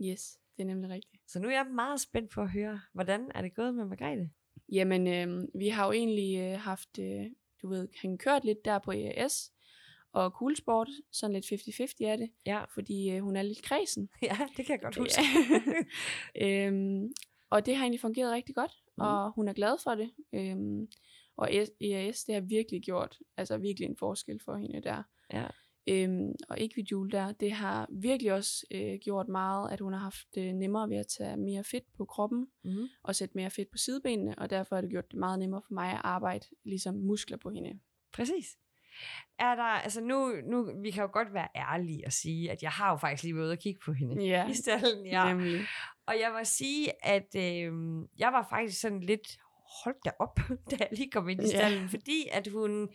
Yes, 0.00 0.38
det 0.56 0.62
er 0.62 0.66
nemlig 0.66 0.90
rigtigt. 0.90 1.22
Så 1.26 1.40
nu 1.40 1.48
er 1.48 1.52
jeg 1.52 1.66
meget 1.66 2.00
spændt 2.00 2.30
på 2.30 2.40
at 2.40 2.50
høre, 2.50 2.80
hvordan 2.92 3.30
er 3.34 3.42
det 3.42 3.54
gået 3.54 3.74
med 3.74 3.84
Margrethe? 3.84 4.30
Jamen, 4.72 5.06
øh, 5.06 5.48
vi 5.54 5.68
har 5.68 5.86
jo 5.86 5.92
egentlig 5.92 6.38
øh, 6.38 6.60
haft, 6.60 6.98
øh, 6.98 7.26
du 7.62 7.68
ved, 7.68 7.88
han 8.00 8.18
kørt 8.18 8.44
lidt 8.44 8.64
der 8.64 8.78
på 8.78 8.92
EAS 8.92 9.52
og 10.12 10.30
Coolsport, 10.30 10.88
sådan 11.12 11.34
lidt 11.34 11.52
50-50 11.52 12.06
er 12.06 12.16
det, 12.16 12.30
Ja, 12.46 12.64
fordi 12.64 13.10
øh, 13.10 13.20
hun 13.20 13.36
er 13.36 13.42
lidt 13.42 13.62
kredsen. 13.62 14.08
ja 14.22 14.38
det 14.56 14.66
kan 14.66 14.72
jeg 14.72 14.80
godt 14.80 14.96
huske. 14.96 15.22
øhm, 16.44 17.12
og 17.50 17.66
det 17.66 17.76
har 17.76 17.84
egentlig 17.84 18.00
fungeret 18.00 18.32
rigtig 18.32 18.54
godt, 18.54 18.72
mm. 18.98 19.04
og 19.04 19.32
hun 19.32 19.48
er 19.48 19.52
glad 19.52 19.76
for 19.84 19.94
det. 19.94 20.10
Øhm, 20.32 20.88
og 21.36 21.48
EAS, 21.80 22.24
det 22.24 22.34
har 22.34 22.40
virkelig 22.40 22.82
gjort, 22.82 23.18
altså 23.36 23.58
virkelig 23.58 23.86
en 23.86 23.96
forskel 23.96 24.40
for 24.44 24.56
hende 24.56 24.82
der. 24.82 25.02
Ja. 25.32 25.46
Øhm, 25.88 26.32
og 26.48 26.56
Equidule 26.64 27.10
der, 27.10 27.32
det 27.32 27.52
har 27.52 27.86
virkelig 27.90 28.32
også 28.32 28.66
øh, 28.70 28.98
gjort 28.98 29.28
meget, 29.28 29.72
at 29.72 29.80
hun 29.80 29.92
har 29.92 30.00
haft 30.00 30.26
det 30.34 30.54
nemmere 30.56 30.88
ved 30.90 30.96
at 30.96 31.06
tage 31.18 31.36
mere 31.36 31.64
fedt 31.64 31.84
på 31.96 32.04
kroppen, 32.04 32.46
Mm. 32.64 32.88
og 33.02 33.14
sætte 33.16 33.32
mere 33.36 33.50
fedt 33.50 33.70
på 33.70 33.78
sidebenene, 33.78 34.38
og 34.38 34.50
derfor 34.50 34.74
har 34.76 34.80
det 34.80 34.90
gjort 34.90 35.10
det 35.10 35.18
meget 35.18 35.38
nemmere 35.38 35.62
for 35.66 35.74
mig 35.74 35.92
at 35.92 36.00
arbejde 36.04 36.46
ligesom 36.64 36.94
muskler 36.94 37.36
på 37.36 37.50
hende. 37.50 37.78
Præcis. 38.12 38.56
Er 39.38 39.54
der, 39.54 39.62
altså 39.62 40.00
nu, 40.00 40.32
nu, 40.50 40.72
vi 40.82 40.90
kan 40.90 41.02
jo 41.02 41.08
godt 41.12 41.34
være 41.34 41.48
ærlige 41.56 42.06
og 42.06 42.12
sige, 42.12 42.50
at 42.50 42.62
jeg 42.62 42.70
har 42.70 42.90
jo 42.90 42.96
faktisk 42.96 43.22
lige 43.22 43.34
været 43.34 43.44
ude 43.44 43.52
og 43.52 43.58
kigge 43.58 43.80
på 43.84 43.92
hende 43.92 44.24
Ja, 44.26 44.48
i 44.50 44.54
stallen. 44.54 45.06
Ja. 45.06 45.28
nemlig. 45.28 45.60
Og 46.06 46.14
jeg 46.20 46.30
må 46.38 46.44
sige, 46.44 47.06
at 47.06 47.34
øh, 47.36 47.72
jeg 48.18 48.32
var 48.32 48.46
faktisk 48.50 48.80
sådan 48.80 49.00
lidt, 49.00 49.36
hold 49.84 49.96
da 50.04 50.10
op, 50.18 50.40
da 50.70 50.76
jeg 50.80 50.88
lige 50.92 51.10
kom 51.10 51.28
ind 51.28 51.40
i 51.40 51.44
Ja. 51.44 51.48
stallen, 51.50 51.88
fordi 51.88 52.26
at 52.32 52.46
hun, 52.48 52.88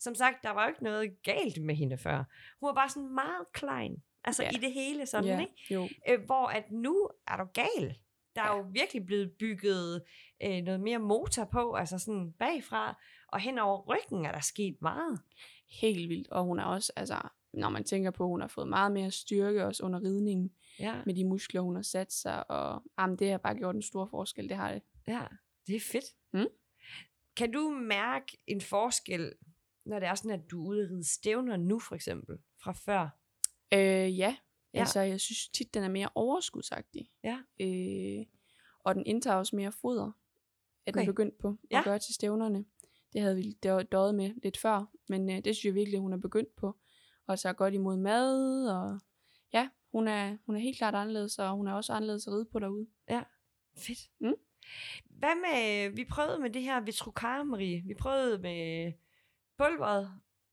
som 0.00 0.14
sagt, 0.14 0.42
der 0.42 0.50
var 0.50 0.62
jo 0.64 0.68
ikke 0.68 0.84
noget 0.84 1.22
galt 1.22 1.62
med 1.62 1.74
hende 1.74 1.98
før. 1.98 2.24
Hun 2.60 2.68
var 2.68 2.74
bare 2.74 2.88
sådan 2.88 3.14
meget 3.14 3.52
klein, 3.52 4.02
altså 4.24 4.42
Ja. 4.42 4.50
i 4.50 4.54
det 4.54 4.72
hele 4.72 5.06
sådan, 5.06 5.24
ja, 5.28 5.40
ikke? 5.40 5.74
jo. 5.74 5.88
Øh, 6.08 6.24
hvor 6.26 6.46
at 6.46 6.70
nu 6.70 7.10
er 7.26 7.36
du 7.36 7.44
gal. 7.54 7.98
Der 8.36 8.42
er 8.42 8.56
jo 8.56 8.66
virkelig 8.72 9.06
blevet 9.06 9.32
bygget 9.38 10.02
øh, 10.42 10.62
noget 10.62 10.80
mere 10.80 10.98
motor 10.98 11.44
på, 11.44 11.72
altså 11.74 11.98
sådan 11.98 12.32
bagfra, 12.38 13.02
og 13.28 13.40
hen 13.40 13.58
over 13.58 13.82
ryggen 13.86 14.26
er 14.26 14.32
der 14.32 14.40
sket 14.40 14.76
meget. 14.82 15.20
Helt 15.80 16.08
vildt. 16.08 16.28
Og 16.28 16.44
hun 16.44 16.58
er 16.58 16.64
også, 16.64 16.92
altså, 16.96 17.18
når 17.54 17.68
man 17.68 17.84
tænker 17.84 18.10
på, 18.10 18.24
at 18.24 18.28
hun 18.28 18.40
har 18.40 18.48
fået 18.48 18.68
meget 18.68 18.92
mere 18.92 19.10
styrke 19.10 19.64
også 19.66 19.82
under 19.82 20.00
ridningen, 20.02 20.50
Ja, 20.80 20.94
med 21.06 21.14
de 21.14 21.24
muskler, 21.24 21.60
hun 21.60 21.74
har 21.74 21.82
sat 21.82 22.12
sig, 22.12 22.50
og 22.50 22.82
jamen, 22.98 23.16
det 23.18 23.30
har 23.30 23.38
bare 23.38 23.54
gjort 23.54 23.74
en 23.74 23.82
stor 23.82 24.06
forskel, 24.06 24.48
det 24.48 24.56
har 24.56 24.72
det. 24.72 24.82
ja 25.08 25.22
det 25.66 25.76
er 25.76 25.80
fedt. 25.80 26.04
Mm. 26.32 26.46
Kan 27.36 27.52
du 27.52 27.68
mærke 27.70 28.38
en 28.46 28.60
forskel, 28.60 29.32
når 29.88 29.98
det 29.98 30.08
er 30.08 30.14
sådan, 30.14 30.30
at 30.30 30.50
du 30.50 30.64
er 30.64 30.68
ude 30.68 30.82
at 30.84 30.90
ride 30.90 31.04
stævner 31.12 31.56
nu, 31.56 31.78
for 31.78 31.94
eksempel, 31.94 32.38
fra 32.62 32.72
før? 32.72 33.08
Øh, 33.74 33.80
ja. 33.80 34.06
Ja. 34.18 34.36
ja, 34.74 34.80
altså 34.80 35.00
jeg 35.00 35.20
synes 35.20 35.48
tit, 35.48 35.74
den 35.74 35.82
er 35.82 35.88
mere 35.88 36.08
overskudsagtig. 36.14 37.10
Ja. 37.24 37.38
Øh, 37.60 38.26
og 38.80 38.94
den 38.94 39.06
indtager 39.06 39.36
også 39.36 39.56
mere 39.56 39.72
foder, 39.72 40.12
at 40.86 40.92
Okay. 40.94 41.00
den 41.00 41.06
begyndt 41.06 41.38
på 41.38 41.56
Ja. 41.70 41.78
at 41.78 41.84
gøre 41.84 41.98
til 41.98 42.14
stævnerne. 42.14 42.64
Det 43.12 43.20
havde 43.20 43.36
vi 43.36 43.52
dø- 43.62 43.82
døjet 43.82 44.14
med 44.14 44.30
lidt 44.42 44.56
før, 44.58 44.84
men 45.08 45.30
øh, 45.30 45.36
det 45.36 45.44
synes 45.56 45.64
jeg 45.64 45.74
virkelig, 45.74 46.00
hun 46.00 46.12
er 46.12 46.16
begyndt 46.16 46.56
på. 46.56 46.76
Og 47.26 47.38
så 47.38 47.52
godt 47.52 47.74
imod 47.74 47.96
mad, 47.96 48.68
og 48.70 49.00
ja, 49.52 49.68
hun 49.92 50.08
er, 50.08 50.36
hun 50.46 50.56
er 50.56 50.60
helt 50.60 50.78
klart 50.78 50.94
anderledes, 50.94 51.38
og 51.38 51.50
hun 51.56 51.66
er 51.68 51.72
også 51.72 51.92
anderledes 51.92 52.26
at 52.26 52.32
ride 52.32 52.44
på 52.52 52.58
derude. 52.58 52.86
Fedt. 53.76 54.10
Mm. 54.20 54.34
Hvad 55.06 55.34
med, 55.34 55.90
vi 55.90 56.04
prøvede 56.04 56.38
med 56.38 56.50
det 56.50 56.62
her 56.62 56.80
Vitrucar, 56.80 57.42
Marie. 57.42 57.82
Vi 57.86 57.94
prøvede 57.94 58.38
med 58.38 58.92
pulveret, 59.58 60.10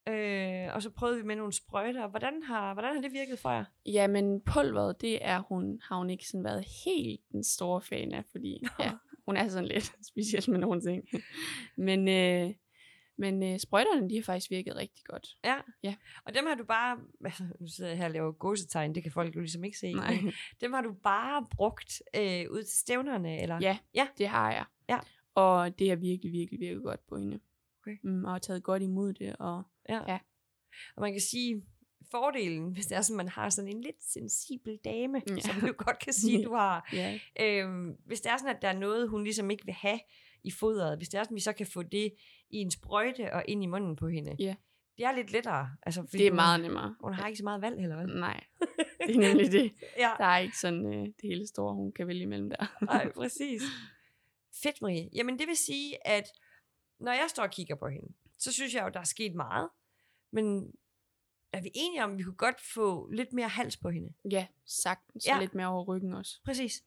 øh, 0.08 0.76
og 0.76 0.82
så 0.84 0.90
prøvede 0.90 1.18
vi 1.18 1.24
med 1.24 1.36
nogle 1.36 1.54
sprøjter. 1.54 2.08
Hvordan 2.08 2.44
har, 2.44 2.74
hvordan 2.74 2.96
har 2.96 3.02
det 3.02 3.12
virket 3.14 3.40
for 3.40 3.50
jer? 3.50 3.66
Jamen, 3.86 4.42
pulveret, 4.42 5.02
det 5.02 5.26
er 5.26 5.40
hun, 5.40 5.80
har 5.84 5.98
hun 5.98 6.10
ikke 6.10 6.28
sådan 6.28 6.44
været 6.44 6.66
helt 6.86 7.22
den 7.32 7.44
store 7.44 7.82
fan 7.82 8.12
af, 8.12 8.24
fordi 8.32 8.64
ja, 8.80 8.92
hun 9.26 9.38
er 9.38 9.48
sådan 9.48 9.68
lidt 9.68 9.96
speciel 10.12 10.50
med 10.52 10.60
nogle 10.60 10.82
ting. 10.82 11.04
Men, 11.78 12.08
øh, 12.08 12.54
men 13.18 13.44
øh, 13.44 13.60
sprøjterne, 13.60 14.10
de 14.10 14.16
har 14.16 14.24
faktisk 14.24 14.52
virket 14.52 14.76
rigtig 14.76 15.06
godt. 15.06 15.28
Ja. 15.44 15.56
Ja. 15.84 15.96
Og 16.26 16.34
dem 16.34 16.46
har 16.46 16.56
du 16.56 16.64
bare, 16.64 16.98
altså, 17.26 17.44
nu 17.60 17.68
sidder 17.68 17.90
jeg 17.92 17.98
her 17.98 18.06
og 18.06 18.12
laver 18.12 18.32
gåsetegn, 18.32 18.96
det 18.96 19.04
kan 19.04 19.12
folk 19.12 19.36
jo 19.36 19.40
ligesom 19.40 19.64
ikke 19.64 19.78
se. 19.78 19.94
Nej. 19.94 20.18
Dem 20.62 20.74
har 20.74 20.82
du 20.82 20.94
bare 21.04 21.48
brugt 21.52 22.02
øh, 22.16 22.46
ud 22.52 22.64
til 22.64 22.80
stævnerne, 22.80 23.42
eller? 23.42 23.58
Ja, 23.62 23.78
Ja. 23.96 24.08
det 24.18 24.28
har 24.28 24.52
jeg. 24.52 24.66
Ja. 24.90 25.00
Og 25.36 25.80
det 25.80 25.90
har 25.90 25.96
virkelig, 25.96 26.32
virkelig 26.32 26.60
virket 26.60 26.84
godt 26.84 27.08
på 27.08 27.18
hende. 27.18 27.40
Okay. 27.88 27.98
Mm, 28.04 28.25
og 28.25 28.32
har 28.32 28.39
taget 28.39 28.63
godt 28.63 28.84
imod 28.84 29.13
det. 29.13 29.36
Og 29.39 29.63
ja. 29.89 30.12
Ja. 30.12 30.20
Og 30.96 31.01
man 31.01 31.12
kan 31.12 31.22
sige, 31.22 31.63
fordelen, 32.12 32.72
hvis 32.74 32.86
det 32.86 32.98
er 32.98 33.01
sådan, 33.01 33.18
man 33.18 33.27
har 33.27 33.50
sådan 33.50 33.72
en 33.75 33.82
lidt 33.82 34.04
sensibel 34.04 34.80
dame, 34.86 35.22
ja. 35.30 35.39
Som 35.39 35.62
du 35.62 35.72
godt 35.77 36.00
kan 36.00 36.13
sige, 36.13 36.44
du 36.44 36.54
har. 36.54 36.89
ja, 36.94 37.20
Øhm, 37.42 37.96
hvis 38.06 38.22
det 38.22 38.32
er 38.32 38.38
sådan, 38.38 38.56
at 38.56 38.62
der 38.62 38.68
er 38.68 38.80
noget, 38.80 39.10
hun 39.10 39.24
ligesom 39.24 39.51
ikke 39.51 39.65
vil 39.65 39.74
have 39.74 40.00
i 40.44 40.51
fodret, 40.51 40.98
hvis 40.98 41.10
det 41.10 41.18
er 41.20 41.24
sådan, 41.24 41.36
vi 41.36 41.42
så 41.42 41.54
kan 41.54 41.68
få 41.68 41.84
det 41.84 42.13
i 42.50 42.58
en 42.58 42.72
sprøjte 42.72 43.34
og 43.34 43.44
ind 43.48 43.63
i 43.63 43.65
munden 43.68 43.96
på 43.96 44.08
hende. 44.08 44.36
Ja. 44.39 44.56
Det 44.98 45.06
er 45.06 45.12
lidt 45.12 45.32
lettere. 45.32 45.70
Altså, 45.84 46.01
fordi 46.01 46.18
det 46.18 46.27
er 46.27 46.32
hun- 46.32 46.36
meget 46.36 46.60
nemmere. 46.62 46.96
Hun 47.04 47.13
har 47.13 47.27
ikke 47.27 47.38
så 47.38 47.44
meget 47.44 47.62
valg 47.62 47.80
heller, 47.80 47.96
vel? 47.96 48.20
Nej, 48.20 48.44
det 49.08 49.15
er 49.15 49.20
nemlig 49.20 49.51
det. 49.51 49.74
Ja. 49.98 50.12
Der 50.18 50.25
er 50.25 50.38
ikke 50.38 50.58
sådan 50.58 50.86
øh, 50.94 51.06
det 51.06 51.15
hele 51.24 51.48
store, 51.48 51.74
hun 51.75 51.92
kan 51.92 52.08
vælge 52.08 52.22
imellem 52.22 52.50
der. 52.50 52.75
Nej, 52.86 53.12
præcis. 53.12 53.62
Fedt, 54.63 54.82
Marie. 54.82 55.10
Jamen, 55.15 55.39
det 55.39 55.48
vil 55.48 55.58
sige, 55.58 56.08
at 56.08 56.24
når 57.00 57.12
jeg 57.12 57.25
står 57.30 57.44
og 57.44 57.52
kigger 57.52 57.75
på 57.75 57.88
hende, 57.88 58.14
så 58.38 58.52
synes 58.52 58.74
jeg 58.74 58.84
jo, 58.84 58.90
der 58.90 59.00
er 59.00 59.04
sket 59.04 59.36
meget. 59.36 59.70
Men 60.32 60.72
er 61.54 61.62
vi 61.62 61.72
enige 61.74 62.04
om, 62.04 62.12
at 62.12 62.18
vi 62.18 62.24
kunne 62.24 62.36
godt 62.36 62.62
få 62.62 63.10
lidt 63.12 63.34
mere 63.34 63.48
hals 63.48 63.78
på 63.78 63.90
hende? 63.90 64.14
ja, 64.32 64.48
sagtens. 64.66 65.28
Ja. 65.28 65.40
Lidt 65.40 65.56
mere 65.56 65.68
over 65.68 65.84
ryggen 65.86 66.14
også. 66.14 66.42
Præcis. 66.46 66.84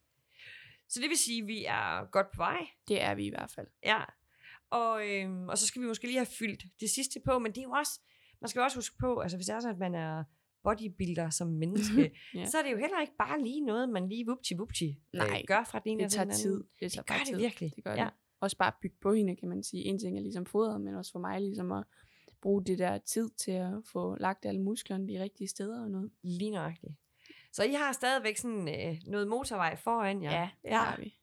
Så 0.88 1.00
det 1.00 1.08
vil 1.08 1.18
sige, 1.18 1.42
at 1.42 1.46
vi 1.48 1.64
er 1.64 2.10
godt 2.10 2.30
på 2.30 2.36
vej. 2.36 2.66
Det 2.88 3.02
er 3.02 3.14
vi 3.14 3.26
i 3.26 3.28
hvert 3.28 3.50
fald. 3.50 3.66
Ja. 3.84 4.04
Og, 4.70 5.08
øhm, 5.08 5.48
og 5.48 5.58
så 5.58 5.66
skal 5.66 5.82
vi 5.82 5.86
måske 5.86 6.06
lige 6.06 6.16
have 6.18 6.26
fyldt 6.38 6.64
det 6.80 6.90
sidste 6.90 7.20
på, 7.24 7.38
men 7.38 7.52
det 7.52 7.58
er 7.58 7.62
jo 7.62 7.70
også, 7.70 8.00
man 8.40 8.48
skal 8.48 8.60
jo 8.60 8.64
også 8.64 8.76
huske 8.76 8.96
på, 9.00 9.18
altså 9.20 9.36
hvis 9.36 9.46
det 9.46 9.54
er 9.54 9.60
sådan, 9.60 9.74
at 9.74 9.78
man 9.78 9.94
er 9.94 10.24
bodybuilder 10.62 11.30
som 11.30 11.48
menneske, 11.48 12.12
Ja. 12.34 12.44
så 12.46 12.58
er 12.58 12.62
det 12.62 12.72
jo 12.72 12.76
heller 12.78 13.00
ikke 13.00 13.16
bare 13.18 13.42
lige 13.42 13.60
noget, 13.60 13.88
man 13.88 14.08
lige 14.08 14.26
vupti 14.26 14.54
vupti 14.54 14.98
Nej, 15.12 15.26
øh, 15.40 15.44
gør 15.46 15.64
fra 15.64 15.78
den 15.78 15.88
ene 15.92 16.02
Det 16.02 16.10
til 16.10 16.20
den 16.20 16.28
anden. 16.30 16.40
tid. 16.42 16.64
Det, 16.80 16.92
tager 16.92 17.02
gør 17.02 17.14
bare 17.14 17.18
det 17.18 17.26
tid. 17.26 17.36
virkelig. 17.38 17.72
Det 17.76 17.84
gør 17.84 17.94
Ja. 17.94 18.04
det. 18.04 18.12
Også 18.40 18.56
bare 18.56 18.72
bygge 18.82 18.96
på 19.00 19.12
hende, 19.12 19.36
kan 19.36 19.48
man 19.48 19.62
sige. 19.62 19.84
En 19.84 19.98
ting 19.98 20.16
er 20.18 20.22
ligesom 20.22 20.46
fodret, 20.46 20.80
men 20.80 20.94
også 20.94 21.12
for 21.12 21.18
mig 21.18 21.40
ligesom 21.40 21.72
at 21.72 21.84
bruge 22.40 22.64
det 22.64 22.78
der 22.78 22.98
tid 22.98 23.30
til 23.30 23.50
at 23.52 23.72
få 23.84 24.16
lagt 24.16 24.46
alle 24.46 24.60
musklerne 24.60 25.08
de 25.08 25.22
rigtige 25.22 25.48
steder 25.48 25.82
og 25.82 25.90
noget. 25.90 26.10
Lige 26.22 26.50
nøjagtigt. 26.50 26.92
Så 27.52 27.62
I 27.64 27.72
har 27.72 27.92
stadigvæk 27.92 28.36
sådan 28.36 28.68
øh, 28.68 28.96
noget 29.06 29.28
motorvej 29.28 29.76
foran 29.76 30.22
jer. 30.22 30.30
det 30.62 30.70
har 30.72 30.96
vi. 31.00 31.14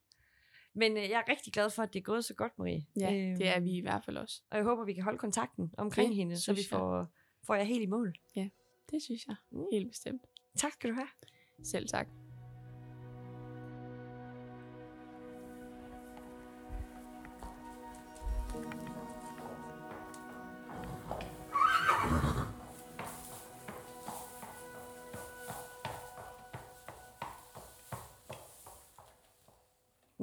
Men 0.73 0.97
øh, 0.97 1.03
jeg 1.09 1.23
er 1.27 1.31
rigtig 1.31 1.53
glad 1.53 1.69
for, 1.69 1.83
at 1.83 1.93
det 1.93 1.99
er 1.99 2.03
gået 2.03 2.25
så 2.25 2.33
godt, 2.33 2.59
Marie. 2.59 2.85
Ja, 2.99 3.13
Øhm, 3.13 3.37
det 3.37 3.47
er 3.47 3.59
vi 3.59 3.71
i 3.77 3.81
hvert 3.81 4.03
fald 4.05 4.17
også. 4.17 4.41
Og 4.51 4.57
jeg 4.57 4.65
håber, 4.65 4.85
vi 4.85 4.93
kan 4.93 5.03
holde 5.03 5.17
kontakten 5.17 5.73
omkring 5.77 6.07
Det 6.09 6.15
hende, 6.15 6.39
så 6.39 6.53
vi 6.53 6.59
jeg. 6.59 6.79
får, 6.79 7.07
får 7.43 7.55
jer 7.55 7.63
helt 7.63 7.81
i 7.83 7.85
mål. 7.85 8.15
Det 8.91 9.01
synes 9.03 9.27
jeg. 9.27 9.35
Mm. 9.51 9.65
Helt 9.71 9.89
bestemt. 9.89 10.21
Tak 10.57 10.71
skal 10.73 10.89
du 10.89 10.95
have. 10.95 11.07
Selv 11.63 11.87
tak. 11.87 12.07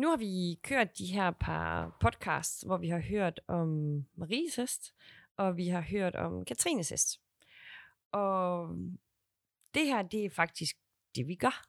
Nu 0.03 0.09
har 0.09 0.17
vi 0.17 0.59
kørt 0.63 0.99
de 0.99 1.07
her 1.07 1.31
par 1.31 1.97
podcasts, 2.01 2.63
hvor 2.63 2.77
vi 2.77 2.89
har 2.89 2.99
hørt 2.99 3.41
om 3.49 3.69
Maries 4.17 4.57
hest, 4.57 4.95
og 5.37 5.57
vi 5.57 5.69
har 5.69 5.81
hørt 5.81 6.15
om 6.15 6.45
Katrines 6.45 6.89
hest. 6.89 7.21
Og 8.13 8.69
det 9.75 9.87
her, 9.87 10.03
det 10.03 10.25
er 10.25 10.31
faktisk 10.31 10.77
det, 11.17 11.27
vi 11.27 11.35
gør. 11.35 11.67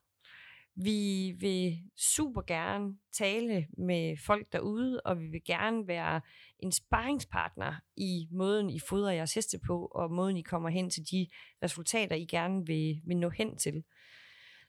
Vi 0.74 1.32
vil 1.38 1.78
super 1.96 2.42
gerne 2.42 2.96
tale 3.12 3.66
med 3.78 4.16
folk 4.26 4.52
derude, 4.52 5.00
og 5.04 5.20
vi 5.20 5.26
vil 5.26 5.44
gerne 5.44 5.86
være 5.86 6.20
en 6.58 6.72
sparringspartner 6.72 7.74
i 7.96 8.28
måden, 8.30 8.70
I 8.70 8.78
fodrer 8.78 9.12
jeres 9.12 9.34
heste 9.34 9.58
på, 9.66 9.86
og 9.86 10.10
måden, 10.10 10.36
I 10.36 10.42
kommer 10.42 10.68
hen 10.68 10.90
til 10.90 11.02
de 11.10 11.28
resultater, 11.62 12.16
I 12.16 12.24
gerne 12.24 12.66
vil, 12.66 13.02
vil 13.06 13.16
nå 13.16 13.28
hen 13.28 13.56
til. 13.56 13.84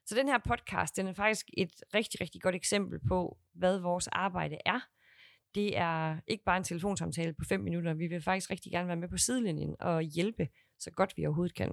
Så 0.06 0.16
den 0.16 0.28
her 0.28 0.38
podcast, 0.38 0.98
den 0.98 1.08
er 1.08 1.14
faktisk 1.14 1.50
et 1.58 1.84
rigtig, 1.94 2.22
rigtig 2.22 2.42
godt 2.42 2.56
eksempel 2.56 3.00
på, 3.08 3.38
hvad 3.54 3.80
vores 3.80 4.08
arbejde 4.08 4.58
er. 4.66 4.80
Det 5.56 5.78
er 5.78 6.18
ikke 6.28 6.44
bare 6.44 6.58
en 6.58 6.64
telefonsamtale 6.64 7.34
på 7.34 7.46
5 7.46 7.60
minutter. 7.60 7.94
Vi 7.94 8.08
vil 8.08 8.22
faktisk 8.22 8.52
rigtig 8.52 8.72
gerne 8.72 8.88
være 8.88 8.98
med 8.98 9.08
på 9.08 9.18
sidelinjen 9.18 9.76
og 9.80 10.02
hjælpe 10.02 10.48
så 10.80 10.92
godt 10.92 11.14
vi 11.18 11.26
overhovedet 11.26 11.56
kan. 11.56 11.72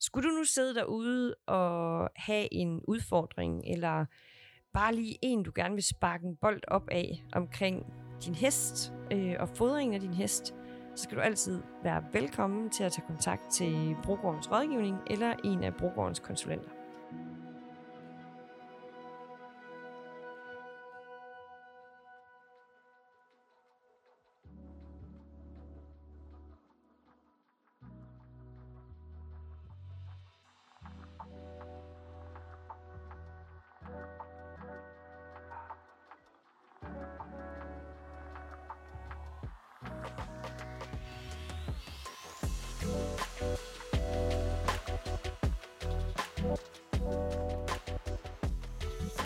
Skulle 0.00 0.30
du 0.30 0.34
nu 0.34 0.44
sidde 0.44 0.74
derude 0.74 1.34
og 1.46 2.10
have 2.16 2.54
en 2.54 2.80
udfordring, 2.88 3.62
eller 3.66 4.06
bare 4.72 4.94
lige 4.94 5.18
en, 5.22 5.42
du 5.42 5.52
gerne 5.54 5.74
vil 5.74 5.84
sparke 5.84 6.26
en 6.26 6.36
bold 6.36 6.62
op 6.68 6.88
af 6.88 7.24
omkring 7.32 7.86
din 8.24 8.34
hest 8.34 8.92
øh, 9.12 9.34
og 9.38 9.48
fodringen 9.48 9.94
af 9.94 10.00
din 10.00 10.14
hest, 10.14 10.54
så 10.94 11.02
skal 11.02 11.16
du 11.16 11.22
altid 11.22 11.62
være 11.82 12.04
velkommen 12.12 12.70
til 12.70 12.84
at 12.84 12.92
tage 12.92 13.06
kontakt 13.06 13.50
til 13.52 13.96
Brogårdens 14.02 14.50
rådgivning 14.50 14.98
eller 15.10 15.34
en 15.44 15.64
af 15.64 15.74
Brogårdens 15.74 16.18
konsulenter. 16.18 16.81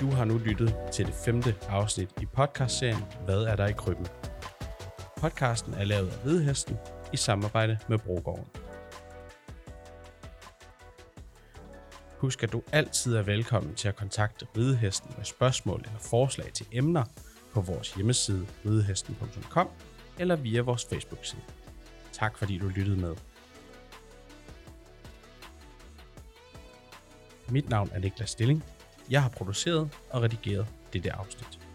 Du 0.01 0.11
har 0.11 0.25
nu 0.25 0.39
lyttet 0.39 0.75
til 0.93 1.07
det 1.07 1.15
femte 1.15 1.55
afsnit 1.69 2.09
i 2.23 2.27
podcastserien 2.27 3.05
Hvad 3.25 3.43
er 3.43 3.57
der 3.57 3.67
i 3.67 3.73
krybben? 3.73 4.07
Podcasten 5.17 5.75
er 5.75 5.85
lavet 5.85 6.09
af 6.09 6.19
Hvidhesten 6.25 6.79
i 7.13 7.17
samarbejde 7.17 7.79
med 7.89 7.99
Brogården. 7.99 8.47
Husk, 12.19 12.43
at 12.43 12.53
du 12.53 12.63
altid 12.73 13.17
er 13.17 13.23
velkommen 13.23 13.75
til 13.75 13.89
at 13.89 13.97
kontakte 13.97 14.47
Ridehesten 14.57 15.11
med 15.17 15.25
spørgsmål 15.25 15.83
eller 15.85 15.99
forslag 15.99 16.53
til 16.53 16.67
emner 16.73 17.05
på 17.53 17.61
vores 17.61 17.93
hjemmeside 17.95 18.47
ridehesten.com 18.67 19.69
eller 20.19 20.37
via 20.37 20.61
vores 20.61 20.87
Facebook-side. 20.91 21.43
Tak 22.13 22.39
fordi 22.39 22.59
du 22.59 22.69
lyttede 22.69 22.97
med. 22.97 23.15
Mit 27.51 27.69
navn 27.69 27.91
er 27.95 27.99
Niklas 27.99 28.31
Stilling. 28.31 28.65
Jeg 29.11 29.23
har 29.23 29.29
produceret 29.29 29.89
og 30.11 30.23
redigeret 30.23 30.67
dette 30.93 31.13
afsnit. 31.13 31.66